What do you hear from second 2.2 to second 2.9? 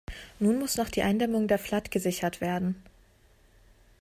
werden.